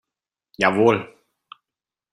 [0.61, 0.97] Jawohl!